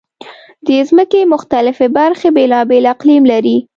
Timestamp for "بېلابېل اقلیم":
2.37-3.23